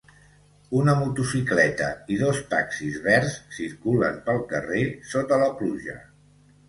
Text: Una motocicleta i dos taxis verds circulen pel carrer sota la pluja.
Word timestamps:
Una 0.77 0.93
motocicleta 1.01 1.89
i 2.15 2.17
dos 2.23 2.41
taxis 2.53 2.97
verds 3.05 3.37
circulen 3.59 4.21
pel 4.31 4.41
carrer 4.55 4.83
sota 5.15 5.41
la 5.45 5.53
pluja. 5.61 5.99